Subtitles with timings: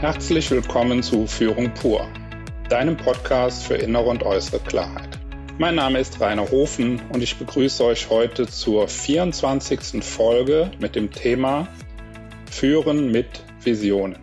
[0.00, 2.06] Herzlich willkommen zu Führung pur,
[2.68, 5.18] deinem Podcast für innere und äußere Klarheit.
[5.58, 10.04] Mein Name ist Rainer Hofen und ich begrüße euch heute zur 24.
[10.04, 11.66] Folge mit dem Thema
[12.48, 14.20] Führen mit Visionen.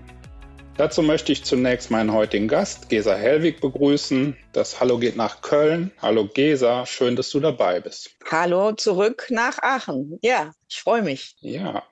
[0.77, 4.37] Dazu möchte ich zunächst meinen heutigen Gast, Gesa Hellwig, begrüßen.
[4.54, 5.92] Das Hallo geht nach Köln.
[6.01, 8.11] Hallo Gesa, schön, dass du dabei bist.
[8.32, 10.19] Hallo zurück nach Aachen.
[10.21, 11.36] Ja, ich freue mich.
[11.42, 11.83] Ja,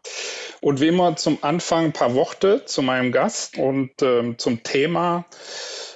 [0.64, 5.26] und wie immer zum Anfang ein paar Worte zu meinem Gast und ähm, zum Thema.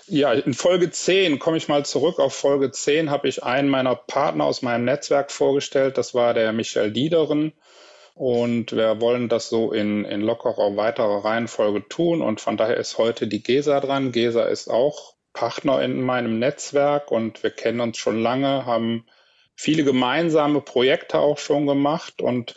[0.07, 2.19] Ja, in Folge 10 komme ich mal zurück.
[2.19, 5.97] Auf Folge 10 habe ich einen meiner Partner aus meinem Netzwerk vorgestellt.
[5.97, 7.53] Das war der Michael Diederen.
[8.13, 12.21] Und wir wollen das so in, in lockerer weiterer Reihenfolge tun.
[12.21, 14.11] Und von daher ist heute die Gesa dran.
[14.11, 19.05] Gesa ist auch Partner in meinem Netzwerk und wir kennen uns schon lange, haben
[19.55, 22.21] viele gemeinsame Projekte auch schon gemacht.
[22.21, 22.55] Und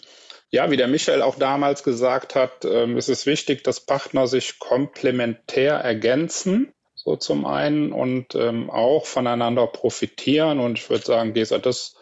[0.50, 4.58] ja, wie der Michael auch damals gesagt hat, ähm, ist es wichtig, dass Partner sich
[4.58, 6.72] komplementär ergänzen.
[6.94, 10.58] So zum einen und ähm, auch voneinander profitieren.
[10.58, 11.94] Und ich würde sagen, Gesa, das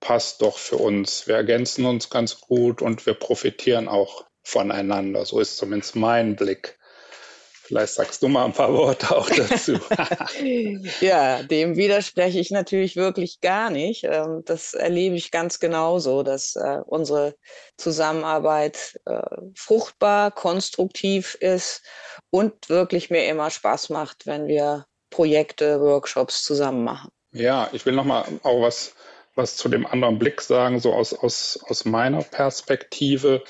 [0.00, 1.26] passt doch für uns.
[1.26, 5.24] Wir ergänzen uns ganz gut und wir profitieren auch voneinander.
[5.24, 6.78] So ist zumindest mein Blick.
[7.66, 9.78] Vielleicht sagst du mal ein paar Worte auch dazu.
[11.00, 14.04] ja, dem widerspreche ich natürlich wirklich gar nicht.
[14.04, 17.36] Ähm, das erlebe ich ganz genauso, dass äh, unsere
[17.78, 19.22] Zusammenarbeit äh,
[19.56, 21.82] fruchtbar, konstruktiv ist
[22.28, 27.10] und wirklich mir immer Spaß macht, wenn wir Projekte, Workshops zusammen machen.
[27.32, 28.94] Ja, ich will noch mal auch was
[29.34, 33.42] was zu dem anderen Blick sagen, so aus, aus, aus meiner Perspektive.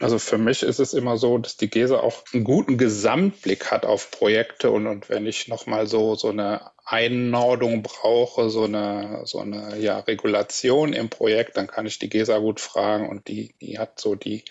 [0.00, 3.84] Also für mich ist es immer so, dass die GESE auch einen guten Gesamtblick hat
[3.84, 9.40] auf Projekte und, und wenn ich nochmal so, so eine Einnordung brauche, so eine, so
[9.40, 13.78] eine ja, Regulation im Projekt, dann kann ich die GESA gut fragen und die, die
[13.78, 14.44] hat so die,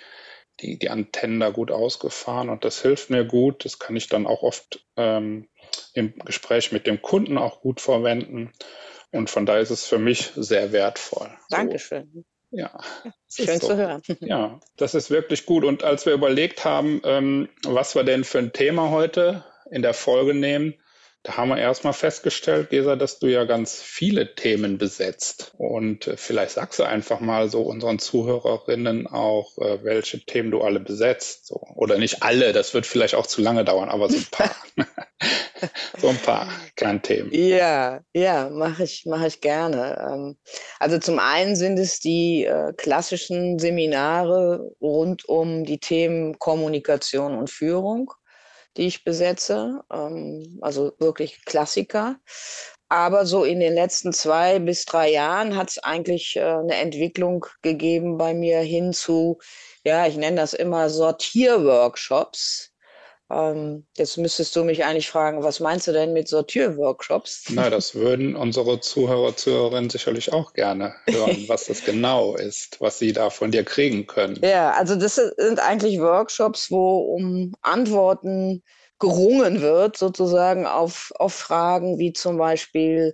[0.59, 3.63] die, die Antennen da gut ausgefahren und das hilft mir gut.
[3.63, 5.47] Das kann ich dann auch oft ähm,
[5.93, 8.51] im Gespräch mit dem Kunden auch gut verwenden.
[9.11, 11.29] Und von daher ist es für mich sehr wertvoll.
[11.49, 12.11] Dankeschön.
[12.13, 12.23] So.
[12.51, 12.79] Ja.
[13.29, 14.01] Schön zu hören.
[14.21, 15.63] Ja, das ist wirklich gut.
[15.63, 19.93] Und als wir überlegt haben, ähm, was wir denn für ein Thema heute in der
[19.93, 20.75] Folge nehmen,
[21.23, 25.51] da haben wir erstmal festgestellt, Gesa, dass du ja ganz viele Themen besetzt.
[25.57, 30.61] Und äh, vielleicht sagst du einfach mal so unseren Zuhörerinnen auch, äh, welche Themen du
[30.61, 31.47] alle besetzt.
[31.47, 31.61] So.
[31.75, 34.55] Oder nicht alle, das wird vielleicht auch zu lange dauern, aber so ein paar.
[36.01, 37.31] so ein paar Kernthemen.
[37.33, 39.97] Ja, ja, mache ich, mache ich gerne.
[40.11, 40.37] Ähm,
[40.79, 47.49] also zum einen sind es die äh, klassischen Seminare rund um die Themen Kommunikation und
[47.49, 48.11] Führung
[48.77, 49.83] die ich besetze.
[49.91, 52.17] Ähm, also wirklich Klassiker.
[52.89, 57.45] Aber so in den letzten zwei bis drei Jahren hat es eigentlich äh, eine Entwicklung
[57.61, 59.39] gegeben bei mir hin zu,
[59.83, 62.71] ja, ich nenne das immer Sortierworkshops.
[63.29, 67.45] Ähm, jetzt müsstest du mich eigentlich fragen, was meinst du denn mit Sortierworkshops?
[67.49, 72.99] Na, das würden unsere Zuhörer, Zuhörerinnen sicherlich auch gerne hören, was das genau ist, was
[72.99, 74.39] sie da von dir kriegen können.
[74.41, 78.63] Ja, also das sind eigentlich Workshops, wo um Antworten
[78.99, 83.13] gerungen wird, sozusagen auf, auf Fragen wie zum Beispiel,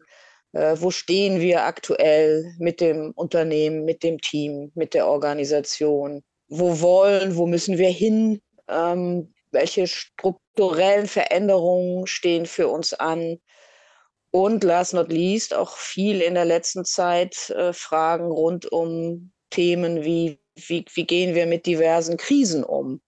[0.54, 6.22] äh, wo stehen wir aktuell mit dem Unternehmen, mit dem Team, mit der Organisation?
[6.48, 8.40] Wo wollen, wo müssen wir hin?
[8.70, 13.40] Ähm, welche strukturellen Veränderungen stehen für uns an?
[14.32, 20.04] Und last not least auch viel in der letzten Zeit äh, Fragen rund um Themen
[20.04, 23.02] wie, wie, wie gehen wir mit diversen Krisen um?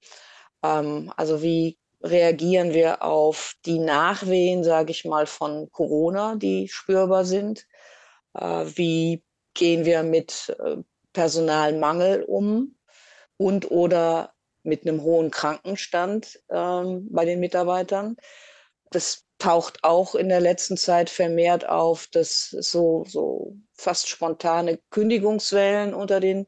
[0.63, 7.25] Ähm, also wie reagieren wir auf die Nachwehen, sage ich mal, von Corona, die spürbar
[7.25, 7.65] sind?
[8.35, 9.23] Äh, wie
[9.55, 10.77] gehen wir mit äh,
[11.13, 12.75] Personalmangel um
[13.37, 14.34] und oder
[14.65, 18.17] mit einem hohen Krankenstand ähm, bei den Mitarbeitern.
[18.91, 25.93] Das taucht auch in der letzten Zeit vermehrt auf, dass so, so fast spontane Kündigungswellen
[25.93, 26.47] unter den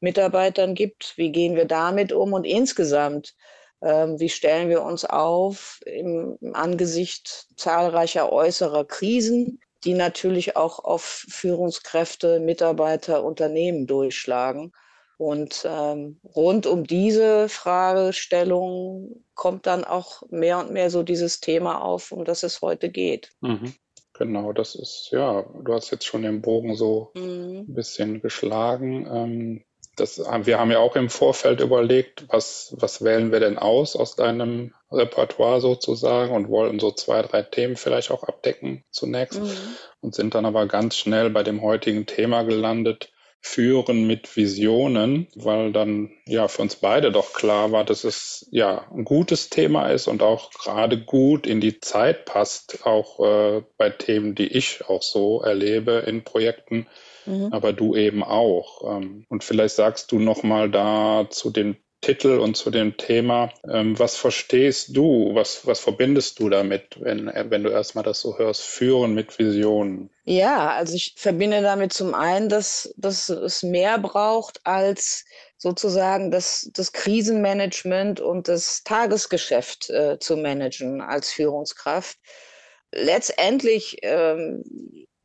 [0.00, 1.14] Mitarbeitern gibt.
[1.16, 2.32] Wie gehen wir damit um?
[2.32, 3.34] Und insgesamt,
[3.82, 10.78] ähm, wie stellen wir uns auf im, im Angesicht zahlreicher äußerer Krisen, die natürlich auch
[10.80, 14.72] auf Führungskräfte, Mitarbeiter, Unternehmen durchschlagen?
[15.22, 21.80] Und ähm, rund um diese Fragestellung kommt dann auch mehr und mehr so dieses Thema
[21.80, 23.30] auf, um das es heute geht.
[23.40, 23.72] Mhm.
[24.14, 27.66] Genau, das ist, ja, du hast jetzt schon den Bogen so mhm.
[27.68, 29.06] ein bisschen geschlagen.
[29.08, 29.64] Ähm,
[29.94, 34.16] das, wir haben ja auch im Vorfeld überlegt, was, was wählen wir denn aus aus
[34.16, 39.52] deinem Repertoire sozusagen und wollten so zwei, drei Themen vielleicht auch abdecken zunächst mhm.
[40.00, 43.12] und sind dann aber ganz schnell bei dem heutigen Thema gelandet,
[43.44, 48.86] Führen mit Visionen, weil dann ja für uns beide doch klar war, dass es ja
[48.94, 53.90] ein gutes Thema ist und auch gerade gut in die Zeit passt, auch äh, bei
[53.90, 56.86] Themen, die ich auch so erlebe in Projekten,
[57.26, 57.48] mhm.
[57.52, 58.96] aber du eben auch.
[58.96, 63.50] Ähm, und vielleicht sagst du noch mal da zu den Titel und zu dem Thema.
[63.72, 65.34] Ähm, was verstehst du?
[65.34, 68.62] Was, was verbindest du damit, wenn, wenn du erstmal das so hörst?
[68.62, 70.10] Führen mit Visionen.
[70.24, 75.24] Ja, also ich verbinde damit zum einen, dass, dass es mehr braucht als
[75.56, 82.18] sozusagen das, das Krisenmanagement und das Tagesgeschäft äh, zu managen als Führungskraft.
[82.92, 84.64] Letztendlich ähm,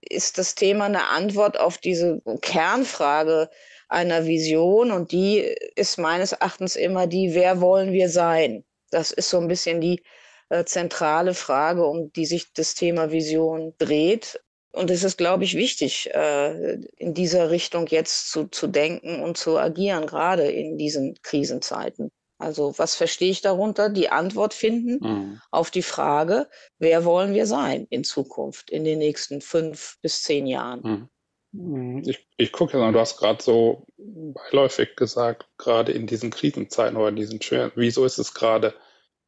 [0.01, 3.49] ist das Thema eine Antwort auf diese Kernfrage,
[3.87, 5.39] einer Vision und die
[5.75, 8.63] ist meines Erachtens immer die, wer wollen wir sein?
[8.91, 10.01] Das ist so ein bisschen die
[10.49, 14.39] äh, zentrale Frage, um die sich das Thema Vision dreht.
[14.71, 19.37] Und es ist, glaube ich, wichtig, äh, in dieser Richtung jetzt zu, zu denken und
[19.37, 22.11] zu agieren, gerade in diesen Krisenzeiten.
[22.39, 23.89] Also was verstehe ich darunter?
[23.89, 25.41] Die Antwort finden mhm.
[25.49, 26.47] auf die Frage,
[26.77, 30.81] wer wollen wir sein in Zukunft, in den nächsten fünf bis zehn Jahren.
[30.83, 31.09] Mhm.
[31.57, 37.09] Hm, ich, ich gucke du hast gerade so beiläufig gesagt, gerade in diesen Krisenzeiten oder
[37.09, 38.73] in diesen schweren, wieso ist es gerade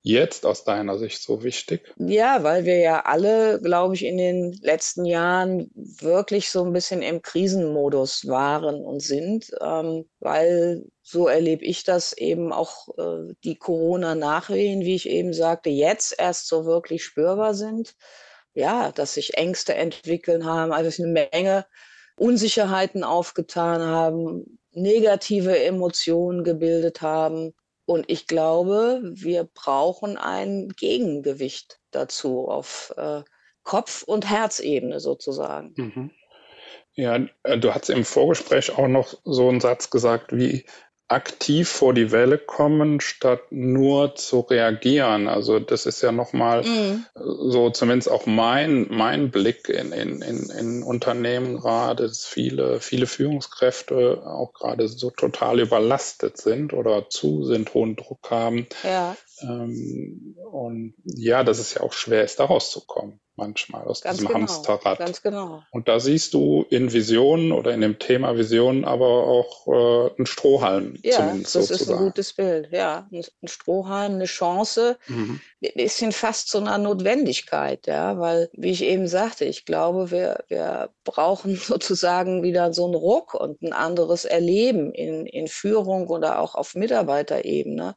[0.01, 1.93] jetzt aus deiner Sicht so wichtig?
[1.97, 7.01] Ja, weil wir ja alle, glaube ich, in den letzten Jahren wirklich so ein bisschen
[7.01, 13.57] im Krisenmodus waren und sind, ähm, weil so erlebe ich das eben auch äh, die
[13.57, 17.95] Corona-Nachwehen, wie ich eben sagte, jetzt erst so wirklich spürbar sind.
[18.53, 21.65] Ja, dass sich Ängste entwickeln haben, also eine Menge
[22.19, 27.54] Unsicherheiten aufgetan haben, negative Emotionen gebildet haben.
[27.86, 33.24] Und ich glaube, wir brauchen ein Gegengewicht dazu auf äh,
[33.63, 35.74] Kopf- und Herzebene sozusagen.
[35.75, 36.12] Mhm.
[36.94, 40.65] Ja, du hast im Vorgespräch auch noch so einen Satz gesagt, wie
[41.09, 45.27] aktiv vor die Welle kommen, statt nur zu reagieren.
[45.27, 47.06] Also das ist ja nochmal mhm.
[47.15, 53.07] so zumindest auch mein, mein Blick in, in, in, in Unternehmen gerade, dass viele, viele
[53.07, 58.67] Führungskräfte auch gerade so total überlastet sind oder zu sind, hohen Druck haben.
[58.83, 59.17] Ja.
[59.41, 64.27] Ähm, und ja, dass es ja auch schwer ist, da rauszukommen manchmal aus ganz diesem
[64.27, 65.00] genau, Hamsterrad.
[65.00, 65.63] Ganz genau.
[65.71, 70.25] Und da siehst du in Visionen oder in dem Thema Visionen aber auch äh, einen
[70.25, 71.91] Strohhalm ja, zumindest das sozusagen.
[71.91, 72.69] ist ein gutes Bild.
[72.71, 75.39] Ja, ein Strohhalm, eine Chance, mhm.
[75.63, 80.44] ein bisschen fast zu einer Notwendigkeit, ja, weil wie ich eben sagte, ich glaube, wir,
[80.50, 86.39] wir brauchen sozusagen wieder so einen Ruck und ein anderes Erleben in, in Führung oder
[86.39, 87.95] auch auf Mitarbeiterebene.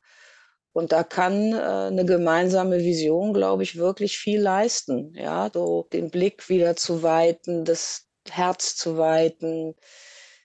[0.73, 5.15] Und da kann äh, eine gemeinsame Vision, glaube ich, wirklich viel leisten.
[5.15, 9.75] Ja, so den Blick wieder zu weiten, das Herz zu weiten,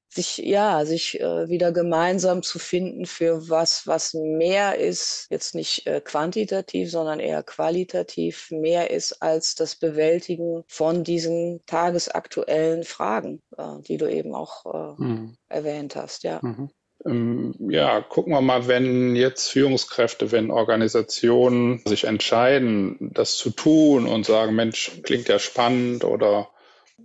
[0.10, 5.86] sich ja, sich äh, wieder gemeinsam zu finden für was, was mehr ist, jetzt nicht
[5.86, 13.82] äh, quantitativ, sondern eher qualitativ mehr ist als das Bewältigen von diesen tagesaktuellen Fragen, äh,
[13.82, 15.38] die du eben auch mhm.
[15.50, 16.24] erwähnt hast.
[16.24, 16.40] Ja.
[16.42, 16.70] Mhm.
[17.08, 24.08] Ähm, ja, gucken wir mal, wenn jetzt Führungskräfte, wenn Organisationen sich entscheiden, das zu tun
[24.08, 26.50] und sagen, Mensch, klingt ja spannend oder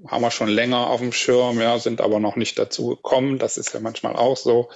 [0.09, 3.39] haben wir schon länger auf dem Schirm, ja, sind aber noch nicht dazu gekommen.
[3.39, 4.69] Das ist ja manchmal auch so.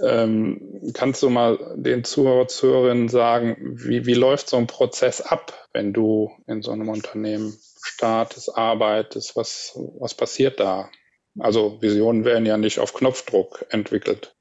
[0.00, 5.68] Ähm, kannst du mal den Zuhörer, Zuhörerinnen sagen, wie, wie läuft so ein Prozess ab,
[5.72, 9.36] wenn du in so einem Unternehmen startest, arbeitest?
[9.36, 10.90] Was, was passiert da?
[11.38, 14.34] Also Visionen werden ja nicht auf Knopfdruck entwickelt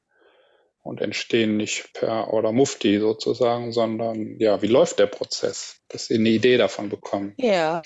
[0.88, 6.16] und entstehen nicht per oder Mufti sozusagen, sondern ja, wie läuft der Prozess, dass Sie
[6.16, 7.34] eine Idee davon bekommen?
[7.38, 7.82] Ja.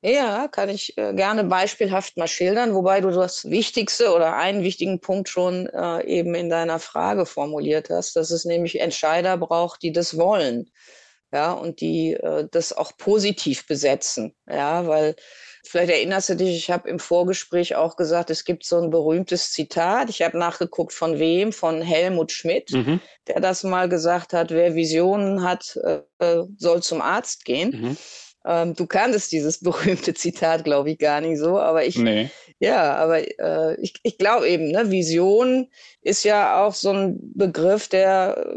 [0.00, 5.00] Ja, kann ich äh, gerne beispielhaft mal schildern, wobei du das Wichtigste oder einen wichtigen
[5.00, 9.90] Punkt schon äh, eben in deiner Frage formuliert hast, dass es nämlich Entscheider braucht, die
[9.90, 10.70] das wollen,
[11.32, 15.16] ja, und die äh, das auch positiv besetzen, ja, weil
[15.64, 19.52] Vielleicht erinnerst du dich, ich habe im Vorgespräch auch gesagt, es gibt so ein berühmtes
[19.52, 20.10] Zitat.
[20.10, 21.52] Ich habe nachgeguckt, von wem?
[21.52, 23.00] Von Helmut Schmidt, mhm.
[23.26, 25.78] der das mal gesagt hat, wer Visionen hat,
[26.18, 27.70] äh, soll zum Arzt gehen.
[27.70, 27.96] Mhm.
[28.46, 32.30] Ähm, du kanntest dieses berühmte Zitat, glaube ich, gar nicht so, aber ich, nee.
[32.60, 35.68] ja, aber äh, ich, ich glaube eben, ne, Vision
[36.00, 38.56] ist ja auch so ein Begriff, der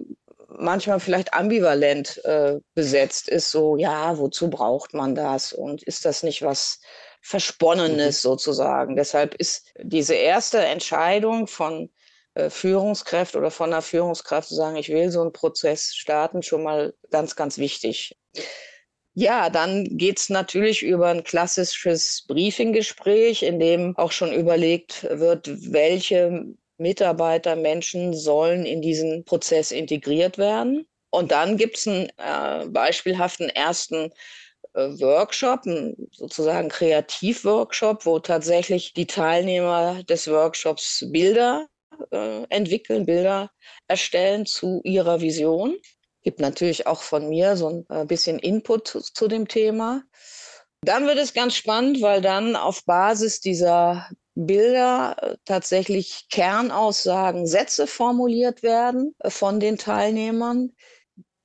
[0.57, 6.23] manchmal vielleicht ambivalent äh, besetzt ist, so, ja, wozu braucht man das und ist das
[6.23, 6.79] nicht was
[7.21, 8.29] Versponnenes mhm.
[8.29, 8.95] sozusagen.
[8.95, 11.89] Deshalb ist diese erste Entscheidung von
[12.33, 16.63] äh, Führungskraft oder von einer Führungskraft zu sagen, ich will so einen Prozess starten, schon
[16.63, 18.17] mal ganz, ganz wichtig.
[19.13, 26.45] Ja, dann geht's natürlich über ein klassisches Briefinggespräch, in dem auch schon überlegt wird, welche
[26.81, 30.87] Mitarbeiter, Menschen sollen in diesen Prozess integriert werden.
[31.09, 34.11] Und dann gibt's einen äh, beispielhaften ersten
[34.73, 41.67] äh, Workshop, einen sozusagen Kreativworkshop, wo tatsächlich die Teilnehmer des Workshops Bilder
[42.11, 43.51] äh, entwickeln, Bilder
[43.87, 45.77] erstellen zu ihrer Vision
[46.23, 50.03] gibt natürlich auch von mir so ein äh, bisschen Input zu, zu dem Thema.
[50.83, 57.87] Dann wird es ganz spannend, weil dann auf Basis dieser Bilder äh, tatsächlich Kernaussagen, Sätze
[57.87, 60.71] formuliert werden äh, von den Teilnehmern,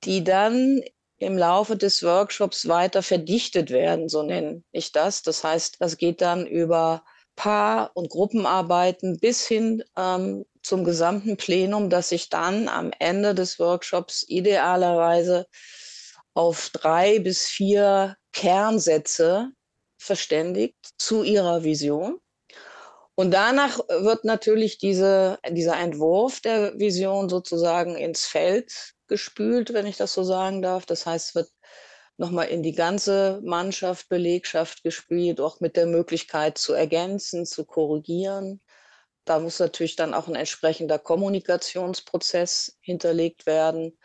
[0.03, 0.81] die dann
[1.19, 5.23] im Laufe des Workshops weiter verdichtet werden, so nenne ich das.
[5.23, 7.03] Das heißt, das geht dann über
[7.35, 13.59] Paar- und Gruppenarbeiten bis hin ähm, zum gesamten Plenum, das sich dann am Ende des
[13.59, 15.47] Workshops idealerweise
[16.33, 19.49] auf drei bis vier Kernsätze
[19.97, 22.19] verständigt zu ihrer Vision.
[23.19, 29.97] Und danach wird natürlich diese, dieser Entwurf der Vision sozusagen ins Feld gespült, wenn ich
[29.97, 30.85] das so sagen darf.
[30.85, 31.49] Das heißt, es wird
[32.17, 38.61] nochmal in die ganze Mannschaft, Belegschaft gespielt, auch mit der Möglichkeit zu ergänzen, zu korrigieren.
[39.25, 43.97] Da muss natürlich dann auch ein entsprechender Kommunikationsprozess hinterlegt werden.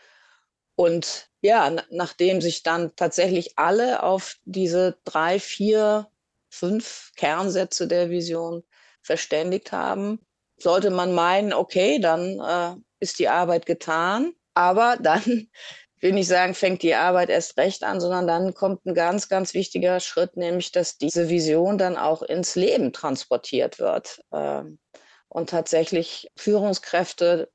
[0.74, 6.08] Und ja, nachdem sich dann tatsächlich alle auf diese drei, vier,
[6.48, 8.64] fünf Kernsätze der Vision
[9.02, 10.20] verständigt haben,
[10.58, 14.32] sollte man meinen, okay, dann äh, ist die Arbeit getan.
[14.54, 15.22] Aber dann
[16.00, 19.54] will nicht sagen, fängt die Arbeit erst recht an, sondern dann kommt ein ganz, ganz
[19.54, 24.78] wichtiger Schritt, nämlich dass diese Vision dann auch ins Leben transportiert wird ähm,
[25.28, 27.50] und tatsächlich Führungskräfte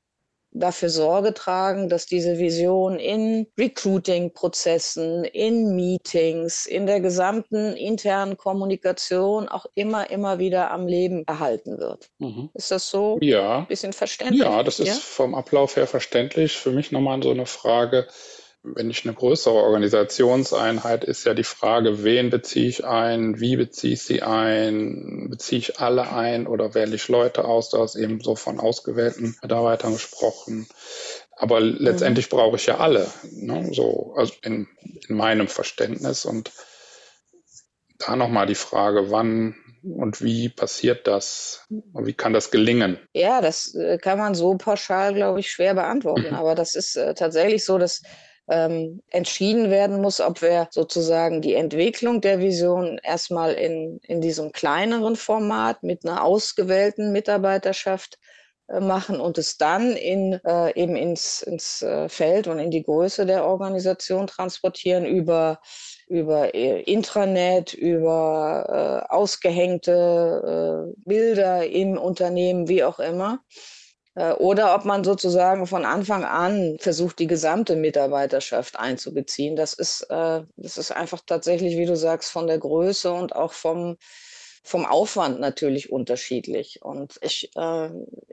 [0.59, 9.47] dafür Sorge tragen, dass diese Vision in Recruiting-Prozessen, in Meetings, in der gesamten internen Kommunikation
[9.47, 12.09] auch immer, immer wieder am Leben erhalten wird.
[12.19, 12.49] Mhm.
[12.53, 13.59] Ist das so ja.
[13.59, 14.41] ein bisschen verständlich?
[14.41, 14.93] Ja, das ist ja?
[14.93, 16.57] vom Ablauf her verständlich.
[16.57, 18.07] Für mich nochmal so eine Frage
[18.75, 23.93] wenn ich eine größere Organisationseinheit ist ja die Frage, wen beziehe ich ein, wie beziehe
[23.93, 28.21] ich sie ein, beziehe ich alle ein oder wähle ich Leute aus, da ist eben
[28.21, 30.67] so von ausgewählten Mitarbeitern gesprochen.
[31.35, 32.37] Aber letztendlich mhm.
[32.37, 33.69] brauche ich ja alle, ne?
[33.73, 34.67] so also in,
[35.07, 36.51] in meinem Verständnis und
[37.99, 41.65] da nochmal die Frage, wann und wie passiert das?
[41.69, 42.99] Und wie kann das gelingen?
[43.13, 46.27] Ja, das äh, kann man so pauschal, glaube ich, schwer beantworten.
[46.29, 46.35] Mhm.
[46.35, 48.01] Aber das ist äh, tatsächlich so, dass
[48.49, 54.51] ähm, entschieden werden muss, ob wir sozusagen die Entwicklung der Vision erstmal in, in diesem
[54.51, 58.17] kleineren Format mit einer ausgewählten Mitarbeiterschaft
[58.69, 62.83] äh, machen und es dann in, äh, eben ins, ins äh, Feld und in die
[62.83, 65.59] Größe der Organisation transportieren über,
[66.07, 73.39] über äh, Intranet, über ausgehängte Bilder im Unternehmen, wie auch immer.
[74.17, 79.55] Äh, oder ob man sozusagen von Anfang an versucht, die gesamte Mitarbeiterschaft einzubeziehen.
[79.55, 83.53] Das ist, äh, das ist einfach tatsächlich, wie du sagst, von der Größe und auch
[83.53, 83.97] vom,
[84.63, 86.81] vom Aufwand natürlich unterschiedlich.
[86.81, 87.89] Und ich, äh,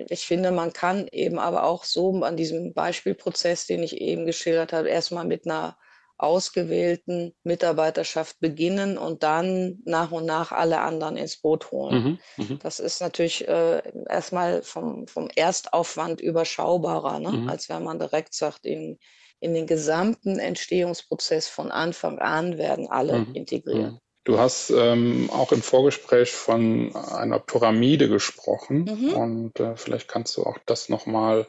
[0.09, 4.73] ich finde, man kann eben aber auch so an diesem Beispielprozess, den ich eben geschildert
[4.73, 5.77] habe, erstmal mit einer
[6.17, 12.19] ausgewählten Mitarbeiterschaft beginnen und dann nach und nach alle anderen ins Boot holen.
[12.37, 12.59] Mhm, mh.
[12.63, 17.33] Das ist natürlich äh, erstmal vom, vom Erstaufwand überschaubarer, ne?
[17.33, 17.49] mhm.
[17.49, 18.99] als wenn man direkt sagt, in,
[19.41, 23.93] in den gesamten Entstehungsprozess von Anfang an werden alle mhm, integriert.
[23.93, 23.99] Mhm.
[24.25, 29.09] Du hast ähm, auch im Vorgespräch von einer Pyramide gesprochen mhm.
[29.13, 31.47] und äh, vielleicht kannst du auch das nochmal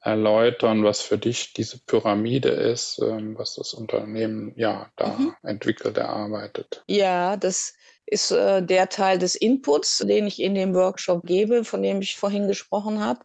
[0.00, 5.34] erläutern, was für dich diese Pyramide ist, ähm, was das Unternehmen ja da mhm.
[5.42, 6.82] entwickelt, erarbeitet.
[6.86, 7.74] Ja, das
[8.06, 12.16] ist äh, der Teil des Inputs, den ich in dem Workshop gebe, von dem ich
[12.16, 13.20] vorhin gesprochen habe.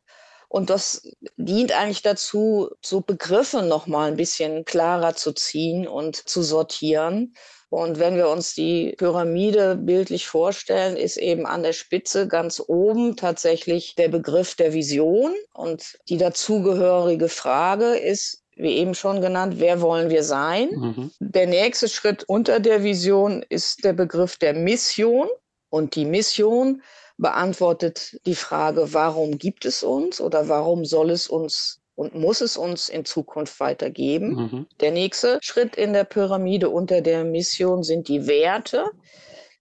[0.48, 1.02] Und das
[1.38, 7.36] dient eigentlich dazu, so Begriffe noch mal ein bisschen klarer zu ziehen und zu sortieren.
[7.76, 13.18] Und wenn wir uns die Pyramide bildlich vorstellen, ist eben an der Spitze ganz oben
[13.18, 15.34] tatsächlich der Begriff der Vision.
[15.54, 20.70] Und die dazugehörige Frage ist, wie eben schon genannt, wer wollen wir sein?
[20.72, 21.12] Mhm.
[21.20, 25.28] Der nächste Schritt unter der Vision ist der Begriff der Mission.
[25.70, 26.82] Und die Mission
[27.18, 32.58] beantwortet die Frage, warum gibt es uns oder warum soll es uns und muss es
[32.58, 34.36] uns in Zukunft weitergeben.
[34.36, 34.68] Mhm.
[34.82, 38.86] Der nächste Schritt in der Pyramide unter der Mission sind die Werte.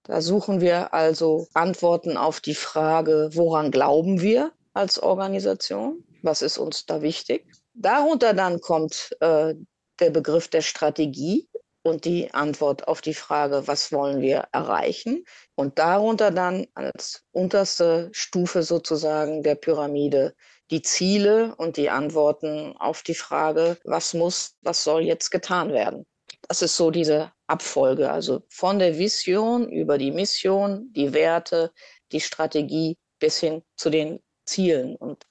[0.03, 6.05] Da suchen wir also Antworten auf die Frage, woran glauben wir als Organisation?
[6.23, 7.47] Was ist uns da wichtig?
[7.75, 9.55] Darunter dann kommt äh,
[10.01, 11.49] der Begriff der Strategie.
[11.87, 15.25] und die Antwort auf die Frage, was wollen wir erreichen?
[15.55, 20.35] Und darunter dann als unterste Stufe sozusagen der Pyramide
[20.71, 26.07] die Ziele und die Antworten auf die Frage, was muss, was soll jetzt getan werden.
[26.49, 31.73] Das ist so diese Abfolge, also von der Vision über die Mission, die Werte,
[32.13, 34.97] die Strategie bis hin zu den Zielen.
[34.97, 35.27] Und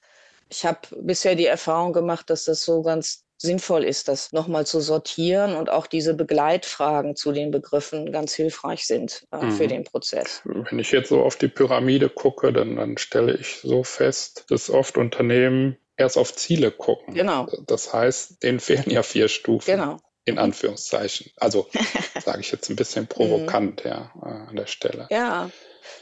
[0.48, 4.80] ich habe bisher die Erfahrung gemacht, dass das so ganz sinnvoll ist, das nochmal zu
[4.80, 9.52] sortieren und auch diese Begleitfragen zu den Begriffen ganz hilfreich sind äh, mhm.
[9.52, 10.42] für den Prozess.
[10.44, 14.70] Wenn ich jetzt so auf die Pyramide gucke, dann, dann stelle ich so fest, dass
[14.70, 17.14] oft Unternehmen erst auf Ziele gucken.
[17.14, 17.46] Genau.
[17.66, 19.70] Das heißt, denen fehlen ja vier Stufen.
[19.70, 19.98] Genau.
[20.24, 21.32] In Anführungszeichen.
[21.36, 21.68] Also
[22.24, 25.06] sage ich jetzt ein bisschen provokant, ja, äh, an der Stelle.
[25.10, 25.50] Ja,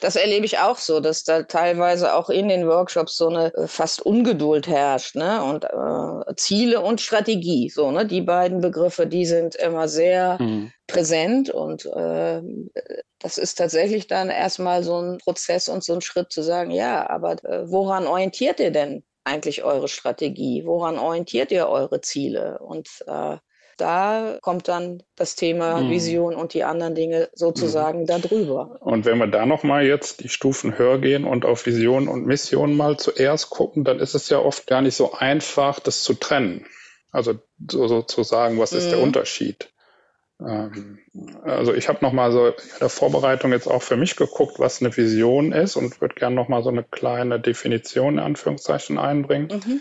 [0.00, 3.66] das erlebe ich auch so, dass da teilweise auch in den Workshops so eine äh,
[3.66, 5.42] fast Ungeduld herrscht, ne?
[5.42, 8.06] Und äh, Ziele und Strategie, so, ne?
[8.06, 10.72] Die beiden Begriffe, die sind immer sehr mhm.
[10.86, 12.42] präsent und äh,
[13.18, 17.08] das ist tatsächlich dann erstmal so ein Prozess und so ein Schritt zu sagen, ja,
[17.08, 20.64] aber äh, woran orientiert ihr denn eigentlich eure Strategie?
[20.64, 22.58] Woran orientiert ihr eure Ziele?
[22.58, 23.36] Und äh,
[23.76, 25.90] da kommt dann das Thema mhm.
[25.90, 28.06] Vision und die anderen Dinge sozusagen mhm.
[28.06, 28.78] darüber.
[28.80, 32.76] Und wenn wir da nochmal jetzt die Stufen höher gehen und auf Vision und Mission
[32.76, 36.66] mal zuerst gucken, dann ist es ja oft gar nicht so einfach, das zu trennen.
[37.10, 37.34] Also
[37.70, 38.90] so, so zu sagen, was ist mhm.
[38.90, 39.72] der Unterschied?
[40.40, 40.98] Ähm,
[41.44, 44.96] also ich habe nochmal so in der Vorbereitung jetzt auch für mich geguckt, was eine
[44.96, 49.48] Vision ist und würde gerne nochmal so eine kleine Definition in Anführungszeichen einbringen.
[49.48, 49.80] Mhm.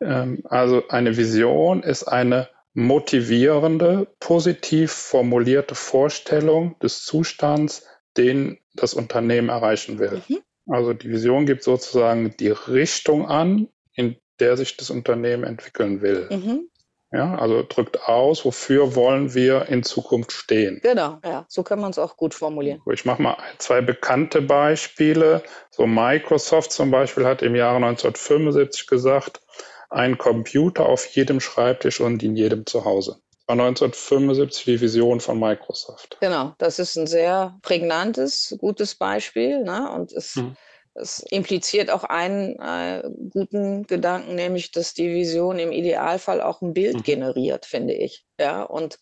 [0.00, 7.86] Ähm, also eine Vision ist eine motivierende, positiv formulierte Vorstellung des Zustands,
[8.18, 10.22] den das Unternehmen erreichen will.
[10.28, 10.40] Mhm.
[10.66, 16.28] Also die Vision gibt sozusagen die Richtung an, in der sich das Unternehmen entwickeln will.
[16.30, 16.68] Mhm.
[17.12, 20.80] Ja, also drückt aus, wofür wollen wir in Zukunft stehen.
[20.82, 22.82] Genau, ja, so kann man es auch gut formulieren.
[22.92, 25.42] Ich mache mal zwei bekannte Beispiele.
[25.70, 29.40] So Microsoft zum Beispiel hat im Jahre 1975 gesagt,
[29.90, 33.20] ein Computer auf jedem Schreibtisch und in jedem Zuhause.
[33.46, 36.18] War 1975 die Vision von Microsoft.
[36.20, 39.62] Genau, das ist ein sehr prägnantes, gutes Beispiel.
[39.62, 39.88] Ne?
[39.92, 40.56] Und es, hm.
[40.94, 46.74] es impliziert auch einen äh, guten Gedanken, nämlich, dass die Vision im Idealfall auch ein
[46.74, 47.02] Bild hm.
[47.04, 48.26] generiert, finde ich.
[48.40, 48.98] Ja, und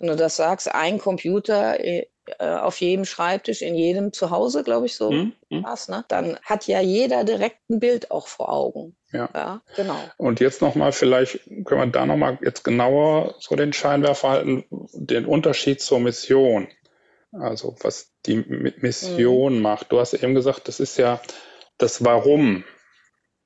[0.00, 2.06] wenn du das sagst, ein Computer äh,
[2.38, 5.32] auf jedem Schreibtisch, in jedem Zuhause, glaube ich, so mhm.
[5.50, 6.04] was, ne?
[6.08, 8.96] dann hat ja jeder direkt ein Bild auch vor Augen.
[9.12, 9.28] Ja.
[9.34, 9.98] ja, genau.
[10.16, 15.26] Und jetzt nochmal, vielleicht können wir da nochmal jetzt genauer so den Scheinwerfer halten, den
[15.26, 16.68] Unterschied zur Mission.
[17.32, 19.62] Also was die Mission mhm.
[19.62, 19.92] macht.
[19.92, 21.20] Du hast eben gesagt, das ist ja
[21.78, 22.64] das Warum.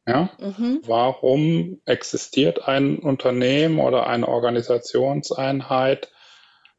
[0.06, 0.30] Ja?
[0.38, 0.80] Mhm.
[0.86, 6.10] Warum existiert ein Unternehmen oder eine Organisationseinheit?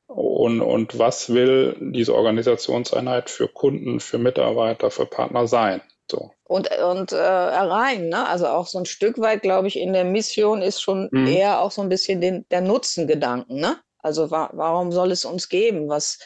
[0.07, 5.81] Und, und was will diese Organisationseinheit für Kunden, für Mitarbeiter, für Partner sein?
[6.09, 6.31] So.
[6.43, 8.27] Und, und äh, rein, ne?
[8.27, 11.25] also auch so ein Stück weit, glaube ich, in der Mission ist schon mhm.
[11.25, 13.59] eher auch so ein bisschen den, der Nutzengedanken.
[13.59, 13.77] Ne?
[13.97, 15.89] Also wa warum soll es uns geben?
[15.89, 16.19] Was,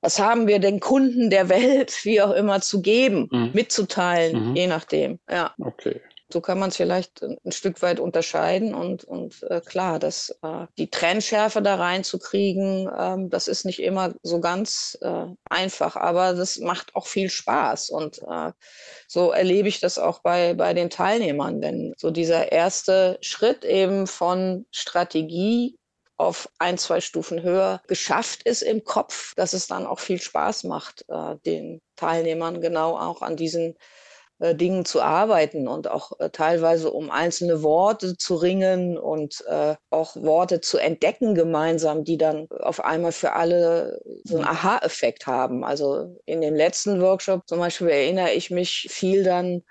[0.00, 3.50] was haben wir den Kunden der Welt, wie auch immer, zu geben, mhm.
[3.52, 4.56] mitzuteilen, mhm.
[4.56, 5.20] je nachdem.
[5.30, 5.54] Ja.
[5.60, 6.00] Okay.
[6.30, 10.66] So kann man es vielleicht ein Stück weit unterscheiden und, und äh, klar, dass äh,
[10.76, 16.58] die Trennschärfe da reinzukriegen, ähm, das ist nicht immer so ganz äh, einfach, aber das
[16.58, 18.52] macht auch viel Spaß und äh,
[19.06, 24.06] so erlebe ich das auch bei, bei den Teilnehmern, denn so dieser erste Schritt eben
[24.06, 25.78] von Strategie
[26.18, 30.64] auf ein, zwei Stufen höher geschafft ist im Kopf, dass es dann auch viel Spaß
[30.64, 33.76] macht, äh, den Teilnehmern genau auch an diesen
[34.40, 39.74] äh, Dingen zu arbeiten und auch äh, teilweise um einzelne Worte zu ringen und äh,
[39.90, 45.64] auch Worte zu entdecken gemeinsam, die dann auf einmal für alle so einen Aha-Effekt haben.
[45.64, 49.62] Also in dem letzten Workshop zum Beispiel erinnere ich mich viel dann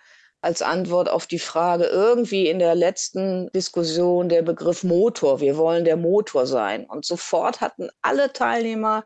[0.42, 5.40] als Antwort auf die Frage irgendwie in der letzten Diskussion der Begriff Motor.
[5.40, 6.86] Wir wollen der Motor sein.
[6.86, 9.04] Und sofort hatten alle Teilnehmer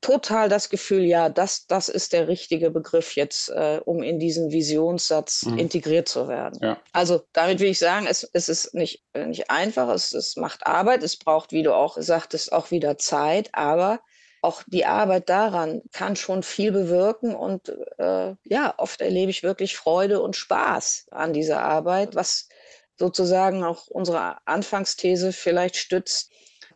[0.00, 4.52] total das Gefühl, ja, das, das ist der richtige Begriff jetzt, äh, um in diesen
[4.52, 5.58] Visionssatz mhm.
[5.58, 6.58] integriert zu werden.
[6.62, 6.80] Ja.
[6.92, 11.02] Also damit will ich sagen, es, es ist nicht, nicht einfach, es, es macht Arbeit,
[11.02, 14.00] es braucht, wie du auch sagtest, auch wieder Zeit, aber
[14.40, 19.76] auch die Arbeit daran kann schon viel bewirken und äh, ja, oft erlebe ich wirklich
[19.76, 22.48] Freude und Spaß an dieser Arbeit, was
[22.96, 26.30] sozusagen auch unsere Anfangsthese vielleicht stützt,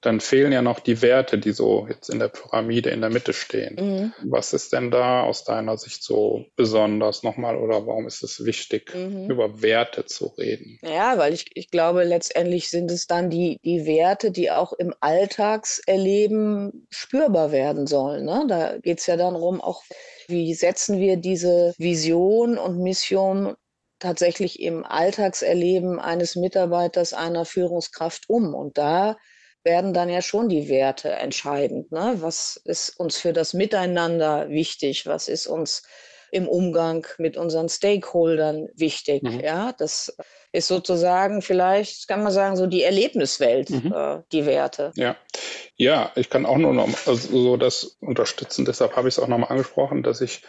[0.06, 3.34] dann fehlen ja noch die Werte, die so jetzt in der Pyramide in der Mitte
[3.34, 3.76] stehen.
[3.76, 4.14] Mhm.
[4.24, 8.94] Was ist denn da aus deiner Sicht so besonders nochmal oder warum ist es wichtig,
[8.94, 9.30] mhm.
[9.30, 10.80] über Werte zu reden?
[10.82, 14.94] Ja, weil ich, ich glaube, letztendlich sind es dann die, die Werte, die auch im
[15.00, 18.26] Alltagserleben spürbar werden sollen.
[18.26, 18.46] Ne?
[18.48, 19.84] Da geht es ja dann darum, auch
[20.28, 23.56] wie setzen wir diese Vision und Mission
[24.00, 28.54] tatsächlich im Alltagserleben eines Mitarbeiters, einer Führungskraft um.
[28.54, 29.18] Und da
[29.66, 31.92] werden dann ja schon die Werte entscheidend.
[31.92, 32.16] Ne?
[32.20, 35.06] Was ist uns für das Miteinander wichtig?
[35.08, 35.84] Was ist uns
[36.32, 39.24] im Umgang mit unseren Stakeholdern wichtig?
[39.24, 39.40] Mhm.
[39.40, 40.16] Ja, das
[40.52, 43.94] ist sozusagen vielleicht, kann man sagen, so die Erlebniswelt, mhm.
[43.94, 44.92] äh, die Werte.
[44.96, 45.18] Ja.
[45.76, 48.66] ja, ich kann auch nur noch also so das unterstützen.
[48.66, 50.44] Deshalb habe ich es auch nochmal angesprochen, dass ich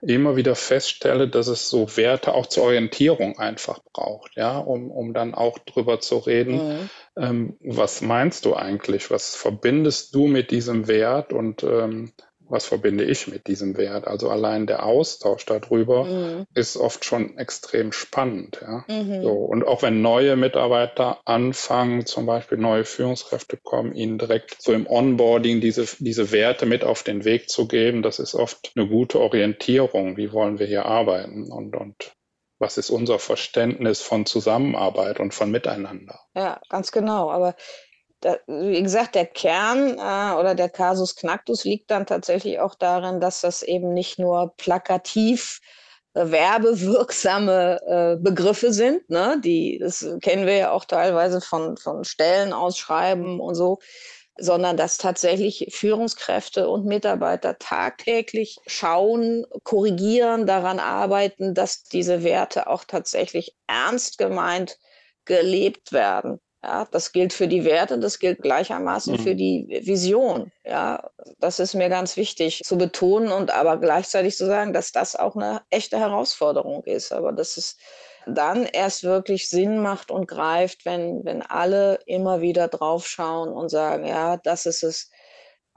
[0.00, 5.12] immer wieder feststelle, dass es so Werte auch zur Orientierung einfach braucht, ja, um, um
[5.12, 6.90] dann auch drüber zu reden, mhm.
[7.16, 12.12] ähm, was meinst du eigentlich, was verbindest du mit diesem Wert und ähm,
[12.50, 14.06] was verbinde ich mit diesem Wert?
[14.06, 16.46] Also allein der Austausch darüber mhm.
[16.54, 18.60] ist oft schon extrem spannend.
[18.62, 18.84] Ja?
[18.88, 19.22] Mhm.
[19.22, 24.72] So, und auch wenn neue Mitarbeiter anfangen, zum Beispiel neue Führungskräfte kommen, ihnen direkt so
[24.72, 28.88] im Onboarding diese, diese Werte mit auf den Weg zu geben, das ist oft eine
[28.88, 30.16] gute Orientierung.
[30.16, 31.50] Wie wollen wir hier arbeiten?
[31.50, 32.12] Und, und
[32.58, 36.20] was ist unser Verständnis von Zusammenarbeit und von Miteinander?
[36.34, 37.30] Ja, ganz genau.
[37.30, 37.54] Aber
[38.20, 43.20] da, wie gesagt, der Kern äh, oder der Casus Knactus liegt dann tatsächlich auch darin,
[43.20, 45.60] dass das eben nicht nur plakativ
[46.14, 49.40] äh, werbewirksame äh, Begriffe sind, ne?
[49.42, 53.78] die, das kennen wir ja auch teilweise von, von Stellenausschreiben und so,
[54.38, 62.84] sondern dass tatsächlich Führungskräfte und Mitarbeiter tagtäglich schauen, korrigieren, daran arbeiten, dass diese Werte auch
[62.84, 64.78] tatsächlich ernst gemeint
[65.24, 66.40] gelebt werden.
[66.62, 69.18] Ja, das gilt für die Werte, das gilt gleichermaßen mhm.
[69.20, 70.50] für die Vision.
[70.64, 75.14] Ja, das ist mir ganz wichtig zu betonen und aber gleichzeitig zu sagen, dass das
[75.14, 77.12] auch eine echte Herausforderung ist.
[77.12, 77.76] Aber dass es
[78.26, 84.04] dann erst wirklich Sinn macht und greift, wenn, wenn alle immer wieder draufschauen und sagen,
[84.04, 85.10] ja, das ist es,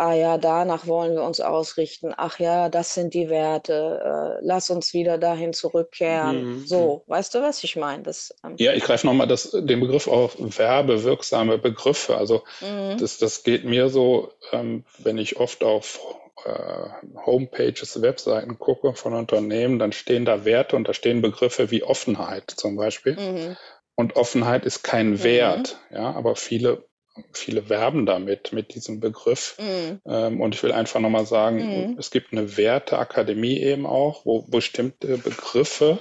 [0.02, 4.72] ah ja, danach wollen wir uns ausrichten, ach ja, das sind die Werte, äh, lass
[4.72, 6.44] uns wieder dahin zurückkehren.
[6.44, 6.66] Mhm.
[6.66, 8.02] So, weißt du, was ich meine?
[8.44, 12.18] Ähm ja, ich greife nochmal den Begriff auf, werbewirksame Begriffe.
[12.18, 12.98] Also mhm.
[12.98, 16.00] das, das geht mir so, ähm, wenn ich oft auf
[16.46, 21.84] äh, Homepages, Webseiten gucke von Unternehmen, dann stehen da Werte und da stehen Begriffe wie
[21.84, 23.18] Offenheit zum Beispiel.
[23.20, 23.58] Mhm.
[23.94, 25.24] Und Offenheit ist kein mhm.
[25.24, 26.90] Wert, ja, aber viele
[27.34, 29.58] viele werben damit, mit diesem Begriff.
[29.60, 30.02] Mhm.
[30.06, 31.97] Ähm, und ich will einfach nochmal sagen, mhm.
[31.97, 36.00] es gibt eine Werteakademie eben auch, wo bestimmte Begriffe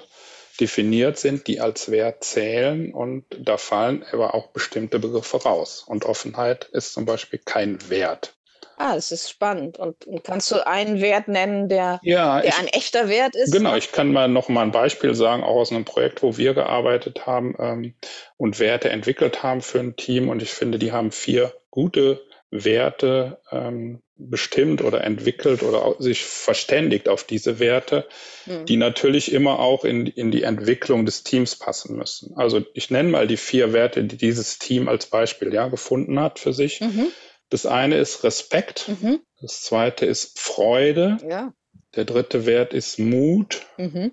[0.60, 5.84] definiert sind, die als Wert zählen und da fallen aber auch bestimmte Begriffe raus.
[5.86, 8.34] Und Offenheit ist zum Beispiel kein Wert.
[8.82, 9.78] Ah, es ist spannend.
[9.78, 13.52] Und, kannst du einen Wert nennen, der, ja, der ich, ein echter Wert ist?
[13.52, 16.54] Genau, ich kann mal noch mal ein Beispiel sagen, auch aus einem Projekt, wo wir
[16.54, 17.94] gearbeitet haben ähm,
[18.38, 20.30] und Werte entwickelt haben für ein Team.
[20.30, 27.10] Und ich finde, die haben vier gute Werte ähm, bestimmt oder entwickelt oder sich verständigt
[27.10, 28.08] auf diese Werte,
[28.46, 28.64] mhm.
[28.64, 32.32] die natürlich immer auch in, in die Entwicklung des Teams passen müssen.
[32.36, 36.38] Also ich nenne mal die vier Werte, die dieses Team als Beispiel ja gefunden hat
[36.38, 36.80] für sich.
[36.80, 37.08] Mhm.
[37.50, 39.20] Das eine ist Respekt, mhm.
[39.40, 41.52] das zweite ist Freude, ja.
[41.96, 44.12] der dritte Wert ist Mut mhm.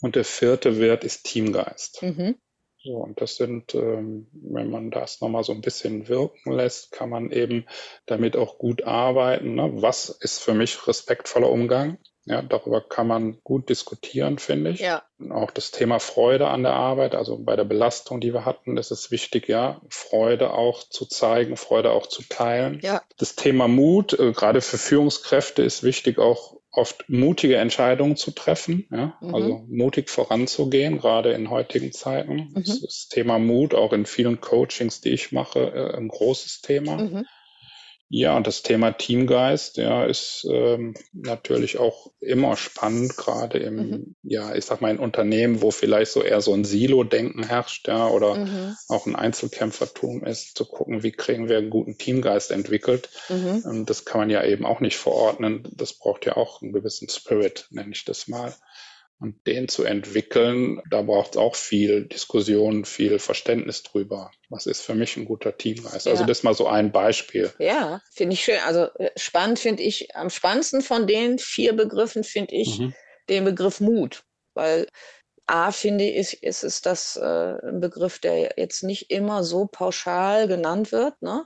[0.00, 2.02] und der vierte Wert ist Teamgeist.
[2.02, 2.36] Mhm.
[2.82, 7.10] So, und das sind, ähm, wenn man das nochmal so ein bisschen wirken lässt, kann
[7.10, 7.66] man eben
[8.06, 9.54] damit auch gut arbeiten.
[9.54, 9.70] Ne?
[9.82, 11.98] Was ist für mich respektvoller Umgang?
[12.26, 14.80] Ja, darüber kann man gut diskutieren, finde ich.
[14.80, 15.02] Ja.
[15.30, 18.90] Auch das Thema Freude an der Arbeit, also bei der Belastung, die wir hatten, ist
[18.90, 22.80] es wichtig, ja, Freude auch zu zeigen, Freude auch zu teilen.
[22.82, 23.02] Ja.
[23.16, 28.86] Das Thema Mut, äh, gerade für Führungskräfte ist wichtig, auch oft mutige Entscheidungen zu treffen,
[28.90, 29.34] ja, mhm.
[29.34, 32.50] also mutig voranzugehen, gerade in heutigen Zeiten.
[32.54, 32.54] Mhm.
[32.54, 36.96] Das, das Thema Mut auch in vielen Coachings, die ich mache, äh, ein großes Thema.
[36.96, 37.26] Mhm.
[38.12, 44.16] Ja, und das Thema Teamgeist, ja, ist ähm, natürlich auch immer spannend, gerade im, mhm.
[44.24, 48.08] ja, ich sag mal, in Unternehmen, wo vielleicht so eher so ein Silo-Denken herrscht, ja,
[48.08, 48.74] oder mhm.
[48.88, 53.10] auch ein Einzelkämpfertum ist, zu gucken, wie kriegen wir einen guten Teamgeist entwickelt.
[53.28, 53.62] Mhm.
[53.64, 55.68] Ähm, das kann man ja eben auch nicht verordnen.
[55.72, 58.52] Das braucht ja auch einen gewissen Spirit, nenne ich das mal.
[59.20, 64.30] Und den zu entwickeln, da braucht es auch viel Diskussion, viel Verständnis drüber.
[64.48, 66.06] Was ist für mich ein guter Teamgeist?
[66.06, 66.12] Ja.
[66.12, 67.52] Also das ist mal so ein Beispiel.
[67.58, 68.58] Ja, finde ich schön.
[68.64, 72.94] Also äh, spannend finde ich, am spannendsten von den vier Begriffen finde ich mhm.
[73.28, 74.24] den Begriff Mut.
[74.54, 74.86] Weil
[75.46, 77.22] A, finde ich, ist es das äh,
[77.62, 81.20] ein Begriff, der jetzt nicht immer so pauschal genannt wird.
[81.20, 81.44] Ne?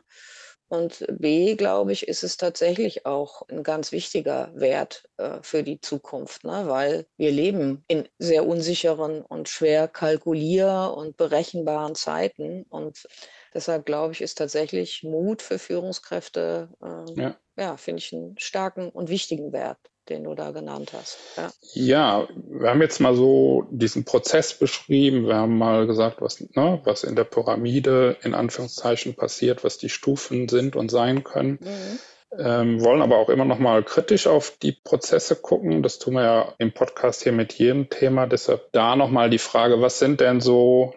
[0.68, 5.80] Und B, glaube ich, ist es tatsächlich auch ein ganz wichtiger Wert äh, für die
[5.80, 6.64] Zukunft, ne?
[6.66, 12.64] weil wir leben in sehr unsicheren und schwer kalkulier- und berechenbaren Zeiten.
[12.70, 13.06] Und
[13.52, 18.88] deshalb glaube ich, ist tatsächlich Mut für Führungskräfte, äh, ja, ja finde ich einen starken
[18.88, 21.18] und wichtigen Wert den du da genannt hast.
[21.36, 21.50] Ja.
[21.74, 25.26] ja, wir haben jetzt mal so diesen Prozess beschrieben.
[25.26, 29.88] Wir haben mal gesagt, was, ne, was in der Pyramide in Anführungszeichen passiert, was die
[29.88, 31.58] Stufen sind und sein können.
[31.60, 31.98] Mhm.
[32.36, 35.82] Ähm, wollen aber auch immer noch mal kritisch auf die Prozesse gucken.
[35.82, 38.26] Das tun wir ja im Podcast hier mit jedem Thema.
[38.26, 40.94] Deshalb da noch mal die Frage, was sind denn so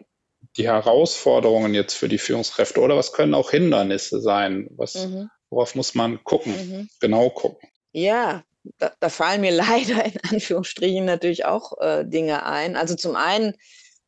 [0.58, 4.68] die Herausforderungen jetzt für die Führungskräfte oder was können auch Hindernisse sein?
[4.72, 5.30] Was, mhm.
[5.50, 6.90] Worauf muss man gucken, mhm.
[7.00, 7.70] genau gucken?
[7.92, 8.44] Ja,
[8.78, 12.76] da, da, fallen mir leider in Anführungsstrichen natürlich auch äh, Dinge ein.
[12.76, 13.54] Also zum einen,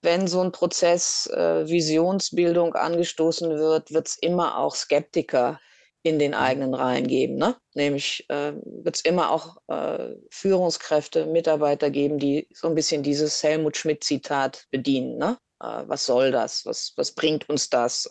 [0.02, 5.60] wenn so ein Prozess äh, Visionsbildung angestoßen wird, wird es immer auch Skeptiker
[6.04, 6.38] in den mhm.
[6.38, 7.36] eigenen Reihen geben.
[7.36, 7.56] Ne?
[7.74, 13.42] Nämlich äh, wird es immer auch äh, Führungskräfte, Mitarbeiter geben, die so ein bisschen dieses
[13.44, 15.18] Helmut Schmidt-Zitat bedienen.
[15.18, 15.38] Ne?
[15.62, 16.66] Äh, was soll das?
[16.66, 18.08] Was, was bringt uns das?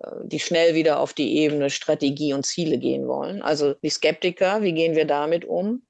[0.00, 3.42] Äh, die schnell wieder auf die Ebene Strategie und Ziele gehen wollen.
[3.42, 5.82] Also die Skeptiker, wie gehen wir damit um?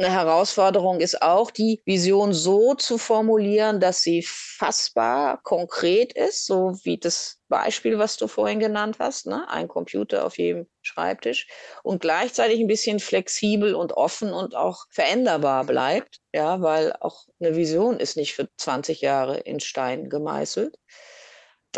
[0.00, 6.78] Eine Herausforderung ist auch, die Vision so zu formulieren, dass sie fassbar, konkret ist, so
[6.84, 9.48] wie das Beispiel, was du vorhin genannt hast, ne?
[9.48, 11.48] ein Computer auf jedem Schreibtisch
[11.82, 17.56] und gleichzeitig ein bisschen flexibel und offen und auch veränderbar bleibt, ja, weil auch eine
[17.56, 20.78] Vision ist nicht für 20 Jahre in Stein gemeißelt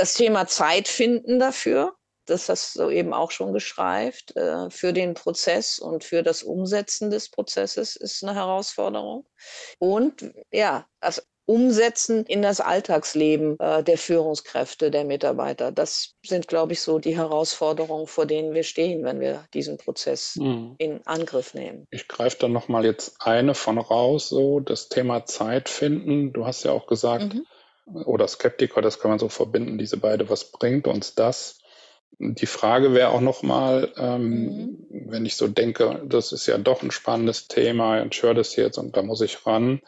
[0.00, 5.12] das Thema Zeit finden dafür, das hast du eben auch schon geschreift, äh, für den
[5.12, 9.26] Prozess und für das Umsetzen des Prozesses ist eine Herausforderung.
[9.78, 15.70] Und ja, das Umsetzen in das Alltagsleben äh, der Führungskräfte, der Mitarbeiter.
[15.72, 20.36] Das sind, glaube ich, so die Herausforderungen, vor denen wir stehen, wenn wir diesen Prozess
[20.36, 20.76] mhm.
[20.78, 21.88] in Angriff nehmen.
[21.90, 26.32] Ich greife da nochmal jetzt eine von raus, so das Thema Zeit finden.
[26.32, 27.44] Du hast ja auch gesagt, mhm
[28.04, 31.58] oder Skeptiker, das kann man so verbinden, diese beide, was bringt uns das?
[32.18, 34.78] Die Frage wäre auch nochmal, ähm, mhm.
[34.90, 38.78] wenn ich so denke, das ist ja doch ein spannendes Thema, ich höre das jetzt
[38.78, 39.80] und da muss ich ran.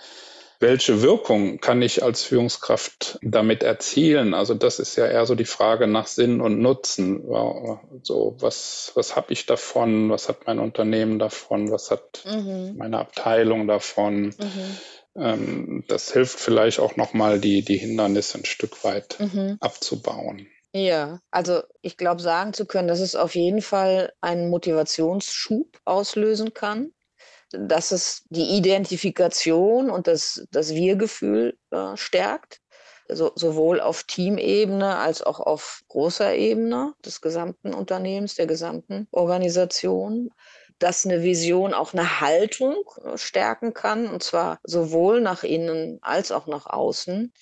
[0.58, 4.32] Welche Wirkung kann ich als Führungskraft damit erzielen?
[4.32, 7.24] Also das ist ja eher so die Frage nach Sinn und Nutzen.
[8.04, 10.08] So, was, was habe ich davon?
[10.10, 11.72] Was hat mein Unternehmen davon?
[11.72, 12.76] Was hat mhm.
[12.76, 14.26] meine Abteilung davon?
[14.26, 14.78] Mhm
[15.16, 19.56] ähm, das hilft vielleicht auch nochmal, die, die Hindernisse ein Stück weit mhm.
[19.60, 20.46] abzubauen.
[20.74, 26.54] Ja, also ich glaube, sagen zu können, dass es auf jeden Fall einen Motivationsschub auslösen
[26.54, 26.92] kann,
[27.50, 32.62] dass es die Identifikation und das, das Wir-Gefühl äh, stärkt,
[33.08, 40.30] so, sowohl auf Teamebene als auch auf großer Ebene des gesamten Unternehmens, der gesamten Organisation
[40.82, 46.32] dass eine Vision auch eine Haltung äh, stärken kann, und zwar sowohl nach innen als
[46.32, 47.32] auch nach außen.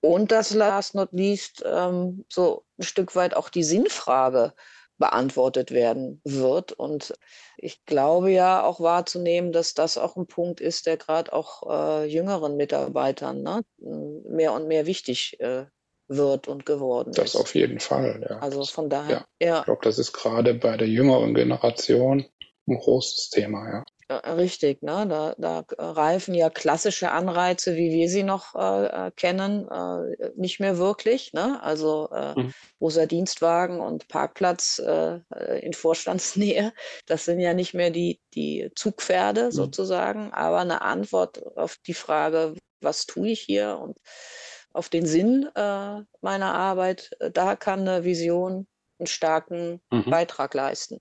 [0.00, 4.52] Und dass last not least ähm, so ein Stück weit auch die Sinnfrage
[4.98, 6.72] beantwortet werden wird.
[6.72, 7.14] Und
[7.56, 12.06] ich glaube ja auch wahrzunehmen, dass das auch ein Punkt ist, der gerade auch äh,
[12.06, 15.66] jüngeren Mitarbeitern ne, mehr und mehr wichtig äh,
[16.08, 17.34] wird und geworden das ist.
[17.34, 18.38] Das auf jeden Fall, ja.
[18.38, 19.46] Also von daher, ja.
[19.46, 19.58] ja.
[19.60, 22.26] Ich glaube, das ist gerade bei der jüngeren Generation
[22.68, 23.84] ein großes Thema, ja.
[24.10, 25.06] Richtig, ne?
[25.06, 30.60] da, da reifen ja klassische Anreize, wie wir sie noch äh, äh, kennen, äh, nicht
[30.60, 31.34] mehr wirklich.
[31.34, 31.62] Ne?
[31.62, 32.54] Also äh, mhm.
[32.78, 35.20] großer Dienstwagen und Parkplatz äh,
[35.60, 36.72] in Vorstandsnähe,
[37.04, 39.52] das sind ja nicht mehr die, die Zugpferde mhm.
[39.52, 43.98] sozusagen, aber eine Antwort auf die Frage, was tue ich hier und
[44.72, 48.66] auf den Sinn äh, meiner Arbeit, äh, da kann eine Vision
[48.98, 50.10] einen starken mhm.
[50.10, 50.98] Beitrag leisten.